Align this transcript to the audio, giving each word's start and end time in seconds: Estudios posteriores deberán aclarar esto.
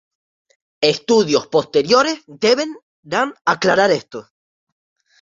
Estudios 0.93 1.45
posteriores 1.45 2.21
deberán 2.25 3.35
aclarar 3.45 3.91
esto. 3.91 4.31